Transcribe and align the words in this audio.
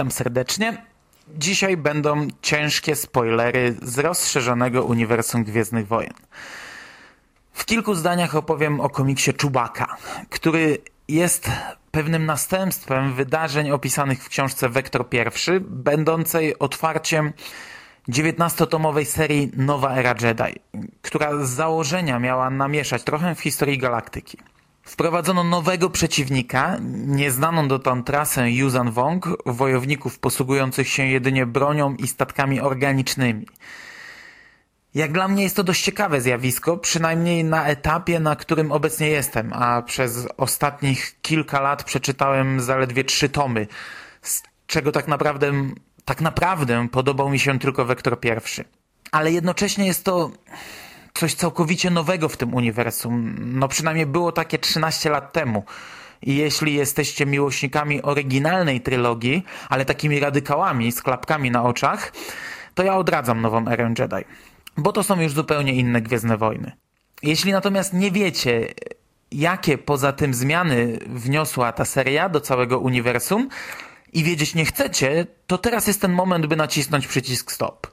Witam 0.00 0.10
serdecznie. 0.10 0.84
Dzisiaj 1.28 1.76
będą 1.76 2.28
ciężkie 2.42 2.96
spoilery 2.96 3.76
z 3.82 3.98
rozszerzonego 3.98 4.84
uniwersum 4.84 5.44
Gwiezdnych 5.44 5.86
Wojen. 5.86 6.14
W 7.52 7.64
kilku 7.64 7.94
zdaniach 7.94 8.34
opowiem 8.34 8.80
o 8.80 8.90
komiksie 8.90 9.34
Czubaka, 9.34 9.96
który 10.30 10.78
jest 11.08 11.50
pewnym 11.90 12.26
następstwem 12.26 13.14
wydarzeń 13.14 13.70
opisanych 13.70 14.24
w 14.24 14.28
książce 14.28 14.68
Wektor 14.68 15.06
I, 15.12 15.60
będącej 15.60 16.58
otwarciem 16.58 17.32
19-tomowej 18.08 19.04
serii 19.04 19.50
Nowa 19.56 19.96
Era 19.96 20.14
Jedi, 20.20 20.60
która 21.02 21.44
z 21.44 21.50
założenia 21.50 22.18
miała 22.18 22.50
namieszać 22.50 23.04
trochę 23.04 23.34
w 23.34 23.40
historii 23.40 23.78
galaktyki. 23.78 24.38
Wprowadzono 24.82 25.44
nowego 25.44 25.90
przeciwnika, 25.90 26.76
nieznaną 27.06 27.68
dotąd 27.68 28.06
trasę 28.06 28.50
Yuzan 28.50 28.90
Wong, 28.90 29.28
wojowników 29.46 30.18
posługujących 30.18 30.88
się 30.88 31.06
jedynie 31.06 31.46
bronią 31.46 31.94
i 31.94 32.06
statkami 32.06 32.60
organicznymi. 32.60 33.46
Jak 34.94 35.12
dla 35.12 35.28
mnie 35.28 35.42
jest 35.42 35.56
to 35.56 35.64
dość 35.64 35.82
ciekawe 35.82 36.20
zjawisko, 36.20 36.76
przynajmniej 36.76 37.44
na 37.44 37.66
etapie, 37.66 38.20
na 38.20 38.36
którym 38.36 38.72
obecnie 38.72 39.08
jestem, 39.08 39.52
a 39.52 39.82
przez 39.82 40.28
ostatnich 40.36 41.20
kilka 41.22 41.60
lat 41.60 41.84
przeczytałem 41.84 42.60
zaledwie 42.60 43.04
trzy 43.04 43.28
tomy, 43.28 43.66
z 44.22 44.42
czego 44.66 44.92
tak 44.92 45.08
naprawdę, 45.08 45.52
tak 46.04 46.20
naprawdę 46.20 46.88
podobał 46.88 47.30
mi 47.30 47.38
się 47.38 47.58
tylko 47.58 47.84
Wektor 47.84 48.20
pierwszy. 48.20 48.64
Ale 49.12 49.32
jednocześnie 49.32 49.86
jest 49.86 50.04
to 50.04 50.30
coś 51.14 51.34
całkowicie 51.34 51.90
nowego 51.90 52.28
w 52.28 52.36
tym 52.36 52.54
uniwersum. 52.54 53.36
No 53.38 53.68
przynajmniej 53.68 54.06
było 54.06 54.32
takie 54.32 54.58
13 54.58 55.10
lat 55.10 55.32
temu. 55.32 55.64
I 56.22 56.36
jeśli 56.36 56.74
jesteście 56.74 57.26
miłośnikami 57.26 58.02
oryginalnej 58.02 58.80
trylogii, 58.80 59.44
ale 59.68 59.84
takimi 59.84 60.20
radykałami 60.20 60.92
z 60.92 61.02
klapkami 61.02 61.50
na 61.50 61.62
oczach, 61.62 62.12
to 62.74 62.82
ja 62.82 62.96
odradzam 62.96 63.40
nową 63.40 63.68
erę 63.68 63.94
Jedi. 63.98 64.24
Bo 64.76 64.92
to 64.92 65.02
są 65.02 65.20
już 65.20 65.32
zupełnie 65.32 65.74
inne 65.74 66.02
Gwiezdne 66.02 66.36
Wojny. 66.36 66.72
Jeśli 67.22 67.52
natomiast 67.52 67.92
nie 67.92 68.10
wiecie, 68.10 68.74
jakie 69.32 69.78
poza 69.78 70.12
tym 70.12 70.34
zmiany 70.34 70.98
wniosła 71.06 71.72
ta 71.72 71.84
seria 71.84 72.28
do 72.28 72.40
całego 72.40 72.78
uniwersum 72.78 73.48
i 74.12 74.24
wiedzieć 74.24 74.54
nie 74.54 74.64
chcecie, 74.64 75.26
to 75.46 75.58
teraz 75.58 75.86
jest 75.86 76.00
ten 76.00 76.12
moment, 76.12 76.46
by 76.46 76.56
nacisnąć 76.56 77.06
przycisk 77.06 77.52
stop. 77.52 77.86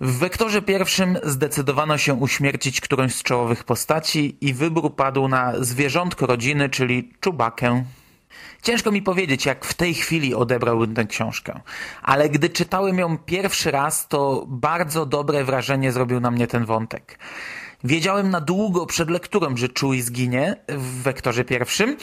W 0.00 0.18
wektorze 0.18 0.62
pierwszym 0.62 1.18
zdecydowano 1.22 1.98
się 1.98 2.14
uśmiercić 2.14 2.80
którąś 2.80 3.14
z 3.14 3.22
czołowych 3.22 3.64
postaci 3.64 4.36
i 4.40 4.54
wybór 4.54 4.94
padł 4.94 5.28
na 5.28 5.52
zwierzątko 5.64 6.26
rodziny, 6.26 6.68
czyli 6.68 7.12
czubakę. 7.20 7.84
Ciężko 8.62 8.92
mi 8.92 9.02
powiedzieć, 9.02 9.46
jak 9.46 9.64
w 9.64 9.74
tej 9.74 9.94
chwili 9.94 10.34
odebrałbym 10.34 10.94
tę 10.94 11.04
książkę, 11.04 11.60
ale 12.02 12.28
gdy 12.28 12.48
czytałem 12.48 12.98
ją 12.98 13.18
pierwszy 13.18 13.70
raz, 13.70 14.08
to 14.08 14.44
bardzo 14.48 15.06
dobre 15.06 15.44
wrażenie 15.44 15.92
zrobił 15.92 16.20
na 16.20 16.30
mnie 16.30 16.46
ten 16.46 16.64
wątek. 16.64 17.18
Wiedziałem 17.84 18.30
na 18.30 18.40
długo 18.40 18.86
przed 18.86 19.10
lekturą, 19.10 19.56
że 19.56 19.68
Chewie 19.80 20.02
zginie 20.02 20.56
w 20.68 21.02
wektorze 21.02 21.44
pierwszym 21.44 21.96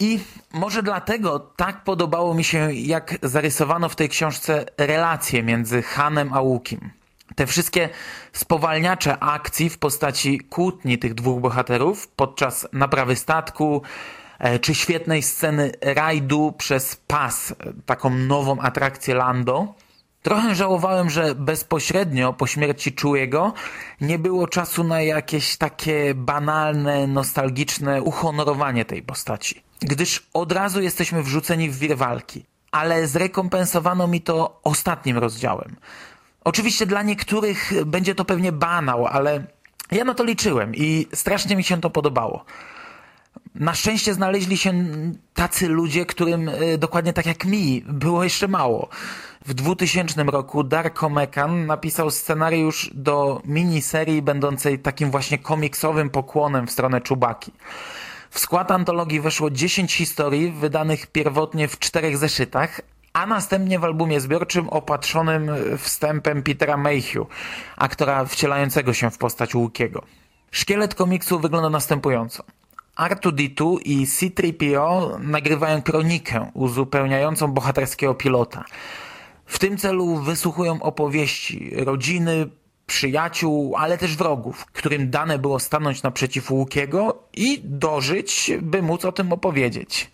i 0.00 0.20
może 0.52 0.82
dlatego 0.82 1.38
tak 1.40 1.84
podobało 1.84 2.34
mi 2.34 2.44
się, 2.44 2.72
jak 2.72 3.18
zarysowano 3.22 3.88
w 3.88 3.96
tej 3.96 4.08
książce 4.08 4.66
relacje 4.78 5.42
między 5.42 5.82
Hanem 5.82 6.32
a 6.32 6.40
Łukim. 6.40 7.01
Te 7.34 7.46
wszystkie 7.46 7.88
spowalniacze 8.32 9.18
akcji 9.18 9.70
w 9.70 9.78
postaci 9.78 10.40
kłótni 10.40 10.98
tych 10.98 11.14
dwóch 11.14 11.40
bohaterów 11.40 12.08
podczas 12.08 12.68
naprawy 12.72 13.16
statku, 13.16 13.82
e, 14.38 14.58
czy 14.58 14.74
świetnej 14.74 15.22
sceny 15.22 15.72
rajdu 15.80 16.54
przez 16.58 16.96
pas, 16.96 17.54
taką 17.86 18.10
nową 18.10 18.60
atrakcję 18.60 19.14
Lando. 19.14 19.74
Trochę 20.22 20.54
żałowałem, 20.54 21.10
że 21.10 21.34
bezpośrednio 21.34 22.32
po 22.32 22.46
śmierci 22.46 22.92
Czułego 22.92 23.52
nie 24.00 24.18
było 24.18 24.48
czasu 24.48 24.84
na 24.84 25.02
jakieś 25.02 25.56
takie 25.56 26.14
banalne, 26.14 27.06
nostalgiczne 27.06 28.02
uhonorowanie 28.02 28.84
tej 28.84 29.02
postaci. 29.02 29.62
Gdyż 29.80 30.26
od 30.34 30.52
razu 30.52 30.82
jesteśmy 30.82 31.22
wrzuceni 31.22 31.70
w 31.70 31.78
wir 31.78 31.96
walki. 31.96 32.44
Ale 32.72 33.06
zrekompensowano 33.06 34.06
mi 34.08 34.20
to 34.20 34.60
ostatnim 34.64 35.18
rozdziałem. 35.18 35.76
Oczywiście 36.44 36.86
dla 36.86 37.02
niektórych 37.02 37.72
będzie 37.86 38.14
to 38.14 38.24
pewnie 38.24 38.52
banał, 38.52 39.06
ale 39.06 39.44
ja 39.90 40.04
na 40.04 40.14
to 40.14 40.24
liczyłem 40.24 40.74
i 40.74 41.06
strasznie 41.14 41.56
mi 41.56 41.64
się 41.64 41.80
to 41.80 41.90
podobało. 41.90 42.44
Na 43.54 43.74
szczęście 43.74 44.14
znaleźli 44.14 44.56
się 44.56 44.72
tacy 45.34 45.68
ludzie, 45.68 46.06
którym 46.06 46.48
e, 46.48 46.78
dokładnie 46.78 47.12
tak 47.12 47.26
jak 47.26 47.44
mi 47.44 47.82
było 47.86 48.24
jeszcze 48.24 48.48
mało. 48.48 48.88
W 49.46 49.54
2000 49.54 50.22
roku 50.24 50.64
Darko 50.64 51.08
Mekan 51.08 51.66
napisał 51.66 52.10
scenariusz 52.10 52.90
do 52.94 53.42
miniserii 53.44 54.22
będącej 54.22 54.78
takim 54.78 55.10
właśnie 55.10 55.38
komiksowym 55.38 56.10
pokłonem 56.10 56.66
w 56.66 56.70
stronę 56.70 57.00
Czubaki. 57.00 57.52
W 58.30 58.38
skład 58.38 58.70
antologii 58.70 59.20
weszło 59.20 59.50
10 59.50 59.94
historii 59.94 60.52
wydanych 60.52 61.06
pierwotnie 61.06 61.68
w 61.68 61.78
czterech 61.78 62.18
zeszytach, 62.18 62.80
a 63.12 63.26
następnie 63.26 63.78
w 63.78 63.84
albumie 63.84 64.20
zbiorczym 64.20 64.68
opatrzonym 64.68 65.50
wstępem 65.78 66.42
Petera 66.42 66.76
Mayhew, 66.76 67.26
aktora 67.76 68.24
wcielającego 68.24 68.92
się 68.92 69.10
w 69.10 69.18
postać 69.18 69.54
Łukiego. 69.54 70.02
Szkielet 70.50 70.94
komiksu 70.94 71.40
wygląda 71.40 71.70
następująco. 71.70 72.44
R2D2 72.98 73.78
i 73.84 74.06
C-3PO 74.06 75.18
nagrywają 75.20 75.82
kronikę 75.82 76.50
uzupełniającą 76.54 77.52
bohaterskiego 77.52 78.14
pilota. 78.14 78.64
W 79.46 79.58
tym 79.58 79.76
celu 79.76 80.16
wysłuchują 80.16 80.82
opowieści 80.82 81.70
rodziny, 81.76 82.48
przyjaciół, 82.86 83.76
ale 83.76 83.98
też 83.98 84.16
wrogów, 84.16 84.66
którym 84.66 85.10
dane 85.10 85.38
było 85.38 85.58
stanąć 85.58 86.02
naprzeciw 86.02 86.50
Łukiego 86.50 87.22
i 87.34 87.60
dożyć, 87.64 88.50
by 88.62 88.82
móc 88.82 89.04
o 89.04 89.12
tym 89.12 89.32
opowiedzieć. 89.32 90.10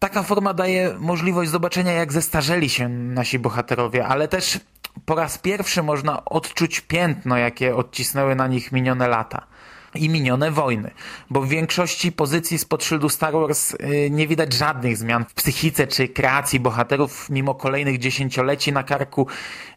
Taka 0.00 0.22
forma 0.22 0.54
daje 0.54 0.94
możliwość 0.98 1.50
zobaczenia, 1.50 1.92
jak 1.92 2.12
zestarzeli 2.12 2.68
się 2.68 2.88
nasi 2.88 3.38
bohaterowie, 3.38 4.06
ale 4.06 4.28
też 4.28 4.60
po 5.04 5.14
raz 5.14 5.38
pierwszy 5.38 5.82
można 5.82 6.24
odczuć 6.24 6.80
piętno, 6.80 7.36
jakie 7.36 7.76
odcisnęły 7.76 8.34
na 8.34 8.46
nich 8.46 8.72
minione 8.72 9.08
lata 9.08 9.46
i 9.94 10.08
minione 10.08 10.50
wojny, 10.50 10.90
bo 11.30 11.40
w 11.40 11.48
większości 11.48 12.12
pozycji 12.12 12.58
spod 12.58 12.84
szyldu 12.84 13.08
Star 13.08 13.32
Wars 13.32 13.74
y, 13.74 14.08
nie 14.10 14.28
widać 14.28 14.52
żadnych 14.52 14.96
zmian 14.96 15.24
w 15.24 15.34
psychice 15.34 15.86
czy 15.86 16.08
kreacji 16.08 16.60
bohaterów, 16.60 17.30
mimo 17.30 17.54
kolejnych 17.54 17.98
dziesięcioleci 17.98 18.72
na 18.72 18.82
karku 18.82 19.26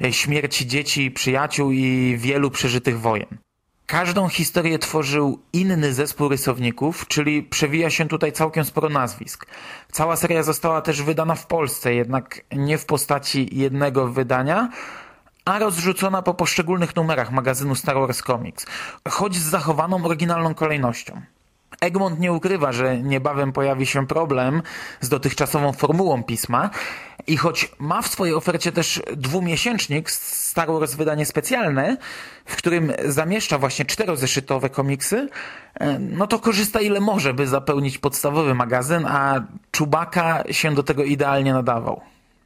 y, 0.03 0.13
śmierci 0.13 0.67
dzieci, 0.67 1.12
przyjaciół 1.12 1.72
i 1.72 2.16
wielu 2.17 2.51
przeżytych 2.51 3.00
wojen. 3.00 3.38
Każdą 3.93 4.29
historię 4.29 4.79
tworzył 4.79 5.39
inny 5.53 5.93
zespół 5.93 6.29
rysowników, 6.29 7.07
czyli 7.07 7.43
przewija 7.43 7.89
się 7.89 8.07
tutaj 8.07 8.31
całkiem 8.31 8.65
sporo 8.65 8.89
nazwisk. 8.89 9.45
Cała 9.91 10.15
seria 10.15 10.43
została 10.43 10.81
też 10.81 11.01
wydana 11.01 11.35
w 11.35 11.47
Polsce, 11.47 11.93
jednak 11.93 12.41
nie 12.55 12.77
w 12.77 12.85
postaci 12.85 13.49
jednego 13.51 14.07
wydania, 14.07 14.69
a 15.45 15.59
rozrzucona 15.59 16.21
po 16.21 16.33
poszczególnych 16.33 16.95
numerach 16.95 17.31
magazynu 17.31 17.75
Star 17.75 17.95
Wars 17.95 18.21
Comics, 18.21 18.65
choć 19.09 19.35
z 19.35 19.49
zachowaną 19.49 20.05
oryginalną 20.05 20.53
kolejnością. 20.53 21.21
Egmont 21.81 22.19
nie 22.19 22.33
ukrywa, 22.33 22.71
że 22.71 22.97
niebawem 22.97 23.51
pojawi 23.51 23.85
się 23.85 24.07
problem 24.07 24.62
z 25.01 25.09
dotychczasową 25.09 25.73
formułą 25.73 26.23
pisma 26.23 26.69
i 27.27 27.37
choć 27.37 27.71
ma 27.79 28.01
w 28.01 28.07
swojej 28.07 28.35
ofercie 28.35 28.71
też 28.71 29.01
dwumiesięcznik 29.17 30.11
Star 30.11 30.67
Wars 30.67 30.95
wydanie 30.95 31.25
specjalne, 31.25 31.97
w 32.45 32.55
którym 32.55 32.93
zamieszcza 33.05 33.57
właśnie 33.57 33.85
czterozeszytowe 33.85 34.69
komiksy, 34.69 35.29
e, 35.79 35.99
no 35.99 36.27
to 36.27 36.39
korzysta 36.39 36.81
ile 36.81 36.99
może, 36.99 37.33
by 37.33 37.47
zapełnić 37.47 37.97
podstawowy 37.97 38.55
magazyn, 38.55 39.05
a 39.05 39.43
Czubaka 39.71 40.43
się 40.51 40.75
do 40.75 40.83
tego 40.83 41.03
idealnie 41.03 41.53
nadawał. 41.53 42.01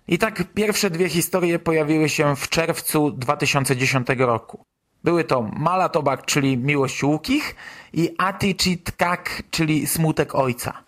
I 0.08 0.18
tak 0.18 0.44
pierwsze 0.54 0.90
dwie 0.90 1.10
historie 1.10 1.60
pojawiły 1.60 2.10
się 2.10 2.36
w 2.36 2.50
czerwcu 2.50 3.12
2010 3.12 4.08
roku. 4.18 4.64
Były 5.04 5.24
to 5.24 5.42
Malatobak, 5.42 6.26
czyli 6.26 6.58
Miłość 6.58 7.04
Łukich 7.04 7.56
i 7.94 8.16
Atichitkak, 8.18 9.44
czyli 9.52 9.88
Smutek 9.88 10.36
Ojca. 10.36 10.84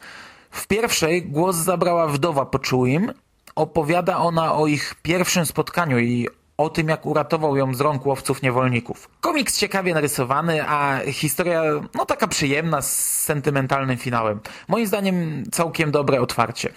W 0.51 0.67
pierwszej 0.67 1.23
głos 1.23 1.55
zabrała 1.55 2.07
wdowa 2.07 2.45
Poczułim. 2.45 3.13
Opowiada 3.55 4.17
ona 4.17 4.53
o 4.53 4.67
ich 4.67 4.95
pierwszym 5.01 5.45
spotkaniu 5.45 5.99
i 5.99 6.27
o 6.57 6.69
tym, 6.69 6.87
jak 6.89 7.05
uratował 7.05 7.55
ją 7.55 7.73
z 7.73 7.81
rąk 7.81 8.05
łowców 8.05 8.41
niewolników. 8.41 9.09
Komiks 9.21 9.57
ciekawie 9.57 9.93
narysowany, 9.93 10.67
a 10.67 10.99
historia 11.07 11.61
no 11.95 12.05
taka 12.05 12.27
przyjemna, 12.27 12.81
z 12.81 13.21
sentymentalnym 13.21 13.97
finałem. 13.97 14.39
Moim 14.67 14.87
zdaniem 14.87 15.43
całkiem 15.51 15.91
dobre 15.91 16.21
otwarcie. 16.21 16.69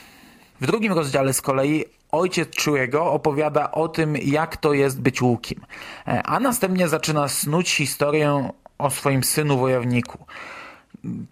W 0.60 0.66
drugim 0.66 0.92
rozdziale 0.92 1.32
z 1.32 1.40
kolei 1.40 1.84
ojciec 2.12 2.50
Czułego 2.50 3.12
opowiada 3.12 3.72
o 3.72 3.88
tym, 3.88 4.16
jak 4.16 4.56
to 4.56 4.72
jest 4.72 5.00
być 5.00 5.22
łukiem, 5.22 5.60
e, 6.06 6.22
a 6.22 6.40
następnie 6.40 6.88
zaczyna 6.88 7.28
snuć 7.28 7.74
historię 7.74 8.50
o 8.78 8.90
swoim 8.90 9.24
synu 9.24 9.58
wojowniku. 9.58 10.19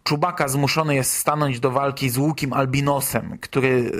Czubaka 0.04 0.48
zmuszony 0.48 0.94
jest 0.94 1.16
stanąć 1.16 1.60
do 1.60 1.70
walki 1.70 2.10
z 2.10 2.18
łukiem 2.18 2.52
albinosem, 2.52 3.38
który 3.40 3.92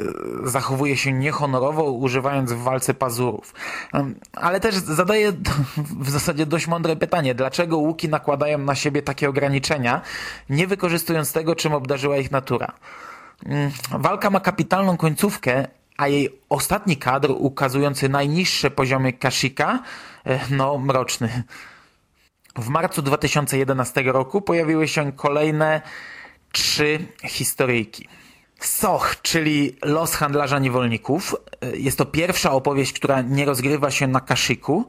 e, 0.44 0.48
zachowuje 0.48 0.96
się 0.96 1.12
niehonorowo, 1.12 1.84
używając 1.84 2.52
w 2.52 2.62
walce 2.62 2.94
pazurów. 2.94 3.54
Ale 4.32 4.60
też 4.60 4.74
zadaje 4.74 5.32
w 6.00 6.10
zasadzie 6.10 6.46
dość 6.46 6.66
mądre 6.66 6.96
pytanie, 6.96 7.34
dlaczego 7.34 7.78
łuki 7.78 8.08
nakładają 8.08 8.58
na 8.58 8.74
siebie 8.74 9.02
takie 9.02 9.28
ograniczenia, 9.28 10.00
nie 10.50 10.66
wykorzystując 10.66 11.32
tego, 11.32 11.56
czym 11.56 11.74
obdarzyła 11.74 12.16
ich 12.16 12.30
natura. 12.30 12.72
Mm, 13.46 13.70
walka 13.90 14.30
ma 14.30 14.40
kapitalną 14.40 14.96
końcówkę, 14.96 15.68
a 15.96 16.08
jej 16.08 16.40
ostatni 16.48 16.96
kadr 16.96 17.30
ukazujący 17.30 18.08
najniższe 18.08 18.70
poziomy 18.70 19.12
Kashika, 19.12 19.82
e, 20.26 20.40
no 20.50 20.78
mroczny. 20.78 21.42
W 22.56 22.68
marcu 22.68 23.02
2011 23.02 24.02
roku 24.02 24.42
pojawiły 24.42 24.88
się 24.88 25.12
kolejne 25.12 25.82
trzy 26.52 26.98
historyjki. 27.24 28.08
Soch, 28.60 29.22
czyli 29.22 29.76
Los 29.84 30.14
handlarza 30.14 30.58
niewolników. 30.58 31.36
Jest 31.74 31.98
to 31.98 32.04
pierwsza 32.04 32.52
opowieść, 32.52 32.92
która 32.92 33.20
nie 33.22 33.44
rozgrywa 33.44 33.90
się 33.90 34.06
na 34.06 34.20
Kashiku. 34.20 34.88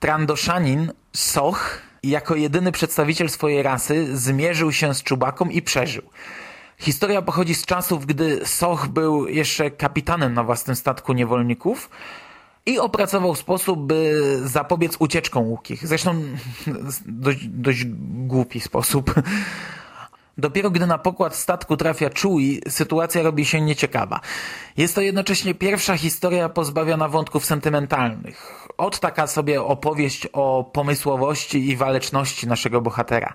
Trandoszanin 0.00 0.92
Soch 1.12 1.82
jako 2.02 2.34
jedyny 2.34 2.72
przedstawiciel 2.72 3.28
swojej 3.28 3.62
rasy 3.62 4.16
zmierzył 4.16 4.72
się 4.72 4.94
z 4.94 5.02
Czubaką 5.02 5.44
i 5.44 5.62
przeżył. 5.62 6.02
Historia 6.78 7.22
pochodzi 7.22 7.54
z 7.54 7.66
czasów, 7.66 8.06
gdy 8.06 8.46
Soch 8.46 8.88
był 8.88 9.28
jeszcze 9.28 9.70
kapitanem 9.70 10.34
na 10.34 10.44
własnym 10.44 10.76
statku 10.76 11.12
niewolników, 11.12 11.90
i 12.66 12.78
opracował 12.78 13.34
sposób, 13.34 13.80
by 13.80 14.22
zapobiec 14.44 14.96
ucieczkom 14.98 15.44
łukich. 15.44 15.86
Zresztą 15.86 16.22
dość, 17.06 17.46
dość 17.46 17.84
głupi 18.26 18.60
sposób. 18.60 19.14
Dopiero 20.38 20.70
gdy 20.70 20.86
na 20.86 20.98
pokład 20.98 21.36
statku 21.36 21.76
trafia 21.76 22.10
Chewie, 22.10 22.60
sytuacja 22.68 23.22
robi 23.22 23.44
się 23.44 23.60
nieciekawa. 23.60 24.20
Jest 24.76 24.94
to 24.94 25.00
jednocześnie 25.00 25.54
pierwsza 25.54 25.96
historia 25.96 26.48
pozbawiona 26.48 27.08
wątków 27.08 27.44
sentymentalnych. 27.44 28.68
Od 28.76 29.00
taka 29.00 29.26
sobie 29.26 29.62
opowieść 29.62 30.28
o 30.32 30.70
pomysłowości 30.72 31.68
i 31.68 31.76
waleczności 31.76 32.46
naszego 32.46 32.80
bohatera. 32.80 33.34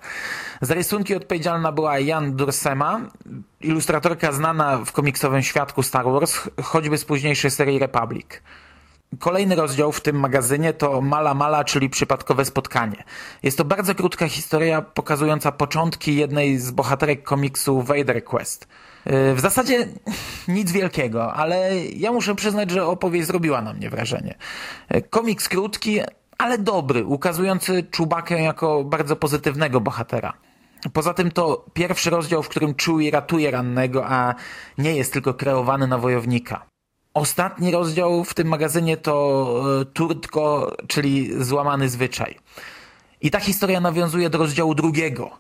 Za 0.62 0.74
rysunki 0.74 1.16
odpowiedzialna 1.16 1.72
była 1.72 2.00
Jan 2.00 2.36
Dursema, 2.36 3.02
ilustratorka 3.62 4.32
znana 4.32 4.78
w 4.86 4.92
komiksowym 4.92 5.42
świadku 5.42 5.84
Star 5.84 6.06
Wars, 6.06 6.40
choćby 6.64 6.98
z 6.98 7.06
późniejszej 7.06 7.52
serii 7.52 7.80
Republic. 7.80 8.28
Kolejny 9.20 9.56
rozdział 9.56 9.92
w 9.92 10.02
tym 10.02 10.20
magazynie 10.20 10.74
to 10.74 11.02
Mala 11.02 11.34
Mala, 11.34 11.64
czyli 11.64 11.90
przypadkowe 11.90 12.46
spotkanie. 12.46 13.04
Jest 13.44 13.58
to 13.58 13.66
bardzo 13.66 13.96
krótka 13.96 14.28
historia 14.28 14.82
pokazująca 14.82 15.52
początki 15.52 16.16
jednej 16.16 16.58
z 16.58 16.72
bohaterek 16.72 17.24
komiksu 17.24 17.82
Vader 17.82 18.24
Quest. 18.24 18.68
Y, 19.08 19.36
w 19.36 19.40
zasadzie 19.40 19.88
nic 20.48 20.72
wielkiego, 20.72 21.34
ale 21.34 21.86
ja 21.86 22.12
muszę 22.12 22.36
przyznać, 22.36 22.72
że 22.72 22.86
opowieść 22.86 23.28
zrobiła 23.28 23.62
na 23.62 23.74
mnie 23.74 23.90
wrażenie. 23.90 24.36
Y, 24.96 25.02
komiks 25.02 25.50
krótki, 25.50 26.00
ale 26.38 26.58
dobry, 26.58 27.06
ukazujący 27.06 27.84
Czubakę 27.84 28.42
jako 28.42 28.84
bardzo 28.84 29.16
pozytywnego 29.16 29.82
bohatera. 29.82 30.34
Poza 30.94 31.14
tym 31.14 31.32
to 31.32 31.66
pierwszy 31.74 32.10
rozdział, 32.10 32.44
w 32.44 32.50
którym 32.50 32.76
Chewie 32.86 33.12
ratuje 33.12 33.52
rannego, 33.52 34.06
a 34.08 34.36
nie 34.78 34.96
jest 34.96 35.14
tylko 35.14 35.34
kreowany 35.34 35.88
na 35.88 35.98
wojownika. 35.98 36.73
Ostatni 37.14 37.72
rozdział 37.72 38.24
w 38.24 38.34
tym 38.34 38.48
magazynie 38.48 38.98
to 38.98 39.64
e, 39.82 39.86
Turtko, 39.86 40.76
czyli 40.88 41.44
złamany 41.44 41.90
zwyczaj. 41.90 42.36
I 43.22 43.32
ta 43.32 43.40
historia 43.40 43.80
nawiązuje 43.80 44.30
do 44.30 44.38
rozdziału 44.38 44.76
drugiego. 44.76 45.32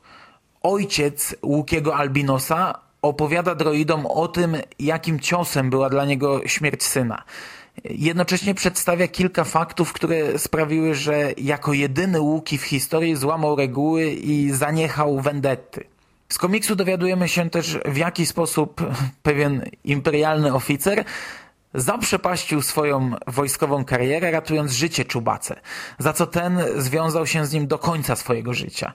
Ojciec 0.61 1.35
Łukiego 1.43 1.95
Albinosa 1.95 2.79
opowiada 3.01 3.55
droidom 3.55 4.05
o 4.05 4.27
tym, 4.27 4.57
jakim 4.79 5.19
ciosem 5.19 5.69
była 5.69 5.89
dla 5.89 6.05
niego 6.05 6.47
śmierć 6.47 6.83
syna. 6.83 7.23
Jednocześnie 7.83 8.53
przedstawia 8.53 9.07
kilka 9.07 9.43
faktów, 9.43 9.93
które 9.93 10.39
sprawiły, 10.39 10.95
że 10.95 11.31
jako 11.37 11.73
jedyny 11.73 12.21
Łuki 12.21 12.57
w 12.57 12.63
historii 12.63 13.15
złamał 13.15 13.55
reguły 13.55 14.11
i 14.11 14.51
zaniechał 14.51 15.21
vendetty. 15.21 15.83
Z 16.29 16.37
komiksu 16.37 16.75
dowiadujemy 16.75 17.29
się 17.29 17.49
też, 17.49 17.77
w 17.85 17.97
jaki 17.97 18.25
sposób 18.25 18.81
pewien 19.23 19.69
imperialny 19.83 20.53
oficer 20.53 21.05
zaprzepaścił 21.73 22.61
swoją 22.61 23.11
wojskową 23.27 23.85
karierę, 23.85 24.31
ratując 24.31 24.71
życie 24.71 25.05
Czubace, 25.05 25.61
za 25.99 26.13
co 26.13 26.27
ten 26.27 26.59
związał 26.75 27.27
się 27.27 27.45
z 27.45 27.53
nim 27.53 27.67
do 27.67 27.79
końca 27.79 28.15
swojego 28.15 28.53
życia. 28.53 28.93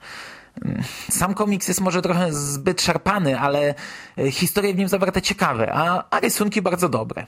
Sam 1.10 1.34
komiks 1.34 1.68
jest 1.68 1.80
może 1.80 2.02
trochę 2.02 2.32
zbyt 2.32 2.82
szarpany, 2.82 3.40
ale 3.40 3.74
e, 4.18 4.30
historie 4.30 4.74
w 4.74 4.76
nim 4.76 4.88
zawarte 4.88 5.22
ciekawe, 5.22 5.72
a, 5.72 6.04
a 6.10 6.20
rysunki 6.20 6.62
bardzo 6.62 6.88
dobre. 6.88 7.26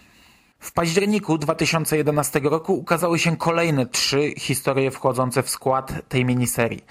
W 0.60 0.72
październiku 0.72 1.38
2011 1.38 2.40
roku 2.42 2.74
ukazały 2.74 3.18
się 3.18 3.36
kolejne 3.36 3.86
trzy 3.86 4.34
historie 4.38 4.90
wchodzące 4.90 5.42
w 5.42 5.50
skład 5.50 5.92
tej 6.08 6.24
miniserii. 6.24 6.84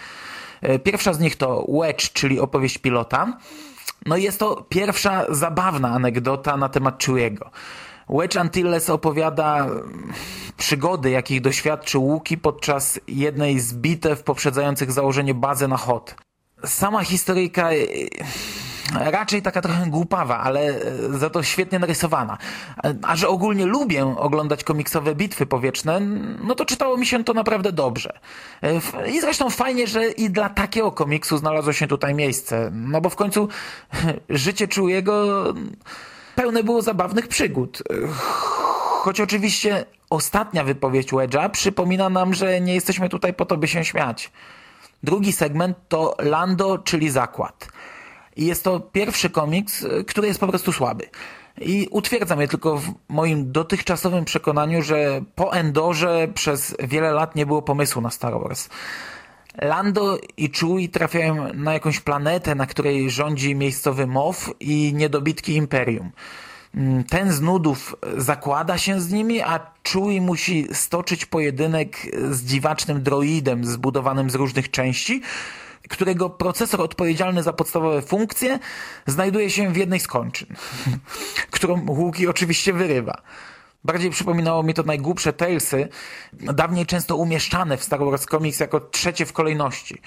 E, 0.61 0.79
pierwsza 0.79 1.13
z 1.13 1.19
nich 1.19 1.35
to 1.35 1.65
Wedge, 1.81 2.11
czyli 2.13 2.39
opowieść 2.39 2.77
pilota. 2.77 3.37
No 4.05 4.17
i 4.17 4.23
jest 4.23 4.39
to 4.39 4.65
pierwsza 4.69 5.25
zabawna 5.29 5.89
anegdota 5.89 6.57
na 6.57 6.69
temat 6.69 7.03
Chewiego. 7.03 7.51
Wedge 8.09 8.37
Antilles 8.37 8.89
opowiada 8.89 9.67
przygody, 10.57 11.09
jakich 11.09 11.41
doświadczył 11.41 12.03
Łuki 12.03 12.37
podczas 12.37 12.99
jednej 13.07 13.59
z 13.59 13.73
bitew 13.73 14.23
poprzedzających 14.23 14.91
założenie 14.91 15.33
bazy 15.33 15.67
na 15.67 15.77
Hot. 15.77 16.15
Sama 16.65 17.03
historyjka 17.03 17.71
e, 17.73 19.11
raczej 19.11 19.41
taka 19.41 19.61
trochę 19.61 19.87
głupawa, 19.87 20.37
ale 20.37 20.61
e, 20.61 20.81
za 21.17 21.29
to 21.29 21.43
świetnie 21.43 21.79
narysowana. 21.79 22.37
A 23.01 23.15
że 23.15 23.27
ogólnie 23.27 23.65
lubię 23.65 24.17
oglądać 24.17 24.63
komiksowe 24.63 25.15
bitwy 25.15 25.45
powietrzne, 25.45 25.99
no 26.43 26.55
to 26.55 26.65
czytało 26.65 26.97
mi 26.97 27.05
się 27.05 27.23
to 27.23 27.33
naprawdę 27.33 27.71
dobrze. 27.71 28.19
E, 28.63 29.09
I 29.09 29.21
zresztą 29.21 29.49
fajnie, 29.49 29.87
że 29.87 30.07
i 30.07 30.29
dla 30.29 30.49
takiego 30.49 30.91
komiksu 30.91 31.37
znalazło 31.37 31.73
się 31.73 31.87
tutaj 31.87 32.15
miejsce. 32.15 32.71
No 32.73 33.01
bo 33.01 33.09
w 33.09 33.15
końcu 33.15 33.47
życie 34.29 34.67
Czujego 34.67 35.43
pełne 36.39 36.63
było 36.63 36.81
zabawnych 36.81 37.27
przygód. 37.27 37.83
Choć 39.03 39.21
oczywiście 39.21 39.85
ostatnia 40.09 40.63
wypowiedź 40.63 41.11
Wedge'a 41.11 41.49
przypomina 41.49 42.09
nam, 42.09 42.33
że 42.33 42.61
nie 42.61 42.73
jesteśmy 42.73 43.09
tutaj 43.09 43.33
po 43.33 43.45
to, 43.45 43.57
by 43.57 43.67
się 43.67 43.85
śmiać. 43.85 44.31
Drugi 45.03 45.31
segment 45.31 45.77
to 45.89 46.15
Lando, 46.19 46.77
czyli 46.77 47.09
zakład. 47.09 47.67
I 48.35 48.45
jest 48.45 48.63
to 48.63 48.79
pierwszy 48.79 49.29
komiks, 49.29 49.85
który 50.07 50.27
jest 50.27 50.39
po 50.39 50.47
prostu 50.47 50.71
słaby. 50.71 51.09
I 51.61 51.87
utwierdzam 51.91 52.37
mnie 52.37 52.47
tylko 52.47 52.77
w 52.77 52.93
moim 53.09 53.51
dotychczasowym 53.51 54.25
przekonaniu, 54.25 54.81
że 54.81 55.21
po 55.35 55.53
Endorze 55.53 56.27
przez 56.33 56.75
wiele 56.83 57.11
lat 57.11 57.35
nie 57.35 57.45
było 57.45 57.61
pomysłu 57.61 58.01
na 58.01 58.09
Star 58.09 58.33
Wars. 58.33 58.69
Lando 59.61 60.19
i 60.37 60.51
Chewie 60.51 60.89
trafiają 60.89 61.53
na 61.53 61.73
jakąś 61.73 61.99
planetę, 61.99 62.55
na 62.55 62.65
której 62.65 63.09
rządzi 63.09 63.55
miejscowy 63.55 64.07
MOW 64.07 64.53
i 64.59 64.93
niedobitki 64.93 65.55
Imperium. 65.55 66.11
Mm, 66.75 67.03
ten 67.03 67.31
z 67.31 67.41
nudów 67.41 67.95
zakłada 68.17 68.77
się 68.77 69.01
z 69.01 69.11
nimi, 69.11 69.41
a 69.41 69.59
Chewie 69.87 70.21
musi 70.21 70.67
stoczyć 70.71 71.25
pojedynek 71.25 71.97
z 72.31 72.45
dziwacznym 72.45 73.03
droidem 73.03 73.65
zbudowanym 73.65 74.29
z 74.29 74.35
różnych 74.35 74.71
części, 74.71 75.21
którego 75.89 76.29
procesor 76.29 76.81
odpowiedzialny 76.81 77.43
za 77.43 77.53
podstawowe 77.53 78.01
funkcje 78.01 78.59
znajduje 79.05 79.49
się 79.49 79.73
w 79.73 79.77
jednej 79.77 79.99
z 79.99 80.07
kończyn, 80.07 80.47
którą 81.51 81.85
Łuki 81.87 82.27
oczywiście 82.27 82.73
wyrywa. 82.73 83.21
Bardziej 83.83 84.09
przypominało 84.09 84.63
mi 84.63 84.73
to 84.73 84.83
najgłupsze 84.83 85.33
Talesy, 85.33 85.89
dawniej 86.33 86.85
często 86.85 87.15
umieszczane 87.15 87.77
w 87.77 87.83
Star 87.83 87.99
Wars 87.99 88.25
Comics 88.25 88.59
jako 88.59 88.79
trzecie 88.79 89.25
w 89.25 89.33
kolejności. 89.33 90.01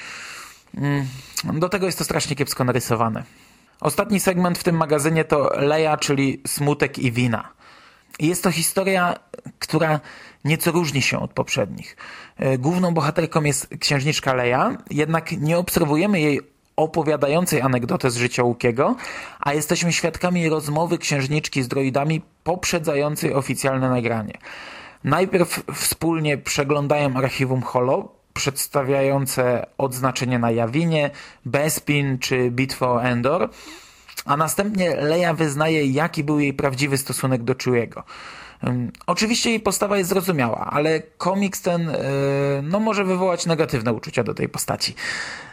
Mm, 0.75 1.07
do 1.45 1.69
tego 1.69 1.87
jest 1.87 1.99
to 1.99 2.05
strasznie 2.05 2.37
kiepsko 2.37 2.65
narysowane. 2.65 3.23
Ostatni 3.81 4.21
segment 4.21 4.59
w 4.59 4.65
tym 4.65 4.77
magazynie 4.77 5.25
to 5.25 5.51
Leia, 5.57 5.97
czyli 5.97 6.43
Smutek 6.47 6.99
i 6.99 7.13
Wina. 7.13 7.49
Jest 8.19 8.43
to 8.43 8.51
historia, 8.51 9.15
która 9.59 10.01
nieco 10.45 10.73
różni 10.73 11.03
się 11.03 11.19
od 11.19 11.33
poprzednich. 11.33 11.97
E, 12.37 12.59
główną 12.59 12.95
bohaterką 12.95 13.43
jest 13.43 13.69
księżniczka 13.81 14.35
Leia, 14.35 14.77
jednak 14.91 15.33
nie 15.33 15.59
obserwujemy 15.59 16.21
jej 16.21 16.52
opowiadającej 16.77 17.61
anegdotę 17.61 18.11
z 18.11 18.17
życia 18.17 18.43
Łukiego, 18.43 18.97
a 19.41 19.55
jesteśmy 19.55 19.93
świadkami 19.93 20.49
rozmowy 20.49 20.99
księżniczki 20.99 21.63
z 21.63 21.69
droidami 21.69 22.23
poprzedzającej 22.45 23.35
oficjalne 23.35 23.91
nagranie. 23.91 24.39
Najpierw 25.05 25.65
wspólnie 25.75 26.39
przeglądają 26.39 27.17
archiwum 27.17 27.63
Holo, 27.63 28.09
przedstawiające 28.35 29.67
odznaczenie 29.79 30.39
na 30.39 30.51
Jawinie, 30.51 31.11
Bespin 31.45 32.19
czy 32.19 32.51
bitwę 32.51 32.89
o 32.89 33.05
Endor, 33.05 33.51
a 34.25 34.37
następnie 34.37 34.97
Leia 34.97 35.35
wyznaje, 35.35 35.87
jaki 35.87 36.25
był 36.25 36.41
jej 36.41 36.55
prawdziwy 36.55 36.99
stosunek 36.99 37.43
do 37.43 37.55
Chewiego. 37.65 38.05
Oczywiście 39.07 39.51
jej 39.51 39.61
postawa 39.61 39.99
jest 39.99 40.11
zrozumiała, 40.11 40.71
ale 40.71 41.01
komiks 41.01 41.63
ten 41.63 41.89
e, 41.89 41.99
no, 42.63 42.81
może 42.81 43.05
wywołać 43.05 43.47
negatywne 43.47 43.93
uczucia 43.93 44.25
do 44.25 44.35
tej 44.35 44.49
postaci. 44.49 44.95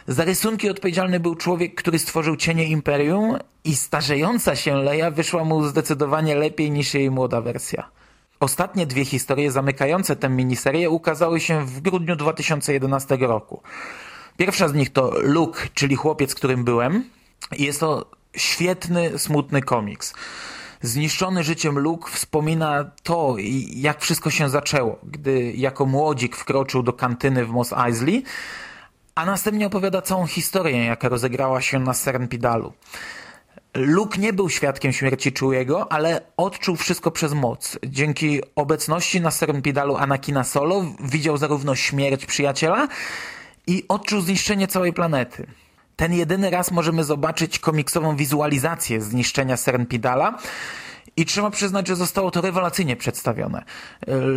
Za 0.08 0.24
rysunki 0.24 0.70
odpowiedzialny 0.70 1.20
był 1.20 1.34
człowiek, 1.34 1.74
który 1.74 1.98
stworzył 1.98 2.36
Cienie 2.36 2.64
Imperium 2.64 3.38
i 3.64 3.76
starzejąca 3.76 4.56
się 4.56 4.74
Leia 4.74 5.10
wyszła 5.10 5.44
mu 5.44 5.64
zdecydowanie 5.64 6.34
lepiej 6.34 6.70
niż 6.70 6.94
jej 6.94 7.10
młoda 7.10 7.40
wersja. 7.40 7.90
Ostatnie 8.40 8.86
dwie 8.86 9.04
historie 9.04 9.50
zamykające 9.50 10.16
tę 10.16 10.28
miniserię 10.28 10.90
ukazały 10.90 11.40
się 11.40 11.66
w 11.66 11.80
grudniu 11.80 12.16
2011 12.16 13.16
roku. 13.20 13.62
Pierwsza 14.36 14.68
z 14.68 14.74
nich 14.74 14.92
to 14.92 15.12
Luke, 15.22 15.60
czyli 15.74 15.96
chłopiec, 15.96 16.34
którym 16.34 16.64
byłem. 16.64 17.04
Jest 17.58 17.80
to 17.80 18.06
świetny, 18.36 19.18
smutny 19.18 19.62
komiks. 19.62 20.14
Zniszczony 20.82 21.44
życiem 21.44 21.78
Luke 21.78 22.10
wspomina 22.10 22.90
to, 23.02 23.36
jak 23.74 24.00
wszystko 24.00 24.30
się 24.30 24.48
zaczęło, 24.48 24.98
gdy 25.02 25.52
jako 25.52 25.86
młodzik 25.86 26.36
wkroczył 26.36 26.82
do 26.82 26.92
kantyny 26.92 27.44
w 27.44 27.50
Mos 27.50 27.72
Eisley, 27.72 28.22
a 29.14 29.26
następnie 29.26 29.66
opowiada 29.66 30.02
całą 30.02 30.26
historię, 30.26 30.84
jaka 30.84 31.08
rozegrała 31.08 31.60
się 31.60 31.78
na 31.78 31.94
Serenpidalu. 31.94 32.72
Luke 33.74 34.18
nie 34.18 34.32
był 34.32 34.50
świadkiem 34.50 34.92
śmierci 34.92 35.32
Chewiego, 35.40 35.92
ale 35.92 36.20
odczuł 36.36 36.76
wszystko 36.76 37.10
przez 37.10 37.32
moc. 37.32 37.78
Dzięki 37.86 38.40
obecności 38.56 39.20
na 39.20 39.30
Serenpidalu 39.30 39.96
Anakina 39.96 40.44
Solo 40.44 40.84
widział 41.00 41.36
zarówno 41.36 41.74
śmierć 41.74 42.26
przyjaciela 42.26 42.88
i 43.66 43.84
odczuł 43.88 44.20
zniszczenie 44.20 44.68
całej 44.68 44.92
planety. 44.92 45.46
Ten 46.00 46.12
jedyny 46.12 46.50
raz 46.50 46.70
możemy 46.70 47.04
zobaczyć 47.04 47.58
komiksową 47.58 48.16
wizualizację 48.16 49.00
zniszczenia 49.00 49.56
Serenpidala, 49.56 50.38
i 51.16 51.24
trzeba 51.24 51.50
przyznać, 51.50 51.88
że 51.88 51.96
zostało 51.96 52.30
to 52.30 52.40
rewelacyjnie 52.40 52.96
przedstawione. 52.96 53.64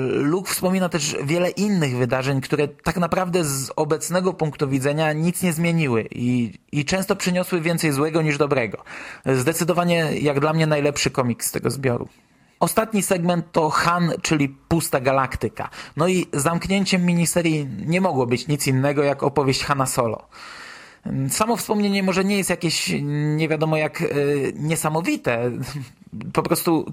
Luke 0.10 0.52
wspomina 0.52 0.90
też 0.90 1.16
wiele 1.24 1.50
innych 1.50 1.96
wydarzeń, 1.98 2.42
które 2.42 2.68
tak 2.68 2.98
naprawdę 2.98 3.44
z 3.44 3.72
obecnego 3.76 4.34
punktu 4.34 4.70
widzenia 4.70 5.14
nic 5.14 5.44
nie 5.44 5.54
zmieniły 5.54 6.08
i, 6.12 6.54
i 6.72 6.86
często 6.86 7.16
przyniosły 7.16 7.62
więcej 7.62 7.92
złego 7.92 8.22
niż 8.22 8.38
dobrego. 8.38 8.84
Zdecydowanie, 9.26 10.20
jak 10.22 10.40
dla 10.40 10.54
mnie, 10.54 10.68
najlepszy 10.68 11.12
komiks 11.12 11.48
z 11.48 11.52
tego 11.52 11.72
zbioru. 11.72 12.08
Ostatni 12.60 13.02
segment 13.02 13.52
to 13.52 13.70
Han, 13.70 14.12
czyli 14.22 14.50
Pusta 14.50 15.00
Galaktyka. 15.00 15.70
No 15.98 16.08
i 16.08 16.26
zamknięciem 16.34 17.06
miniserii 17.06 17.68
nie 17.86 18.02
mogło 18.02 18.26
być 18.26 18.48
nic 18.48 18.68
innego 18.68 19.04
jak 19.04 19.24
opowieść 19.24 19.64
Hana 19.64 19.86
Solo. 19.86 20.28
Samo 21.30 21.58
wspomnienie 21.58 22.04
może 22.04 22.24
nie 22.24 22.38
jest 22.38 22.50
jakieś 22.50 22.92
nie 23.36 23.48
wiadomo 23.50 23.78
jak 23.78 24.02
e, 24.02 24.06
niesamowite. 24.56 25.52
Po 26.34 26.44
prostu 26.44 26.86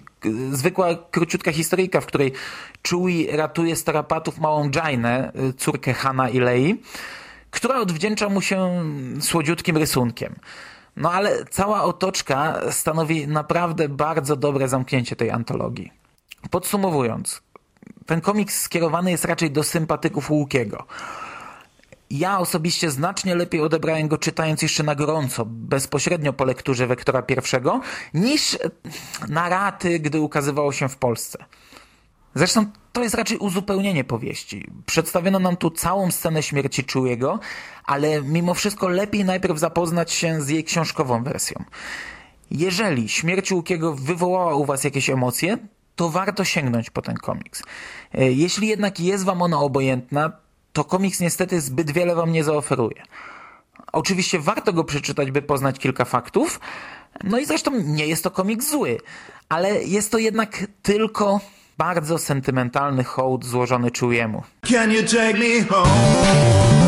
zwykła, 0.52 0.86
króciutka 1.10 1.52
historyjka, 1.52 2.00
w 2.00 2.06
której 2.06 2.32
Chewie 2.88 3.36
ratuje 3.36 3.76
z 3.76 3.84
tarapatów 3.84 4.38
małą 4.38 4.70
Jainę, 4.74 5.32
e, 5.32 5.52
córkę 5.52 5.92
Hana 5.92 6.28
i 6.28 6.38
Lei, 6.38 6.82
która 7.50 7.80
odwdzięcza 7.80 8.28
mu 8.28 8.40
się 8.40 8.84
słodziutkim 9.20 9.76
rysunkiem. 9.76 10.34
No 10.96 11.12
ale 11.12 11.44
cała 11.44 11.82
otoczka 11.82 12.60
stanowi 12.70 13.28
naprawdę 13.28 13.88
bardzo 13.88 14.36
dobre 14.36 14.68
zamknięcie 14.68 15.16
tej 15.16 15.30
antologii. 15.30 15.92
Podsumowując, 16.50 17.42
ten 18.06 18.20
komiks 18.20 18.60
skierowany 18.60 19.10
jest 19.10 19.24
raczej 19.24 19.50
do 19.50 19.64
sympatyków 19.64 20.30
Łukiego 20.30 20.86
ja 22.10 22.38
osobiście 22.38 22.90
znacznie 22.90 23.34
lepiej 23.34 23.60
odebrałem 23.60 24.08
go 24.08 24.18
czytając 24.18 24.62
jeszcze 24.62 24.82
na 24.82 24.94
gorąco, 24.94 25.44
bezpośrednio 25.46 26.32
po 26.32 26.44
lekturze 26.44 26.86
Wektora 26.86 27.22
pierwszego, 27.22 27.80
niż 28.14 28.58
na 29.28 29.48
raty, 29.48 29.98
gdy 29.98 30.20
ukazywało 30.20 30.72
się 30.72 30.88
w 30.88 30.96
Polsce. 30.96 31.44
Zresztą 32.34 32.66
to 32.92 33.02
jest 33.02 33.14
raczej 33.14 33.38
uzupełnienie 33.38 34.04
powieści. 34.04 34.66
Przedstawiono 34.86 35.38
nam 35.38 35.56
tu 35.56 35.70
całą 35.70 36.10
scenę 36.10 36.42
śmierci 36.42 36.84
Chewiego, 36.92 37.38
ale 37.84 38.22
mimo 38.22 38.54
wszystko 38.54 38.88
lepiej 38.88 39.24
najpierw 39.24 39.58
zapoznać 39.58 40.12
się 40.12 40.42
z 40.42 40.48
jej 40.48 40.64
książkową 40.64 41.24
wersją. 41.24 41.64
Jeżeli 42.50 43.08
śmierć 43.08 43.52
Łukiego 43.52 43.94
wywołała 43.94 44.54
u 44.54 44.64
Was 44.64 44.84
jakieś 44.84 45.10
emocje, 45.10 45.58
to 45.96 46.10
warto 46.10 46.44
sięgnąć 46.44 46.90
po 46.90 47.02
ten 47.02 47.16
komiks. 47.16 47.62
E, 48.12 48.32
jeśli 48.32 48.68
jednak 48.68 49.00
jest 49.00 49.24
Wam 49.24 49.42
ona 49.42 49.60
obojętna, 49.60 50.32
to 50.72 50.84
komiks 50.84 51.20
niestety 51.20 51.60
zbyt 51.60 51.90
wiele 51.90 52.14
wam 52.14 52.32
nie 52.32 52.44
zaoferuje. 52.44 53.02
Oczywiście 53.92 54.38
warto 54.38 54.72
go 54.72 54.84
przeczytać, 54.84 55.30
by 55.30 55.42
poznać 55.42 55.78
kilka 55.78 56.04
faktów. 56.04 56.60
No 57.24 57.38
i 57.38 57.46
zresztą 57.46 57.70
nie 57.84 58.06
jest 58.06 58.24
to 58.24 58.30
komiks 58.30 58.70
zły, 58.70 58.98
ale 59.48 59.82
jest 59.82 60.12
to 60.12 60.18
jednak 60.18 60.66
tylko 60.82 61.40
bardzo 61.78 62.18
sentymentalny 62.18 63.04
hołd 63.04 63.44
złożony 63.44 63.90
Chewiemu. 64.00 64.42
Can 64.66 64.92
you 64.92 65.02
take 65.02 65.38
me 65.38 65.64
home? 65.64 66.79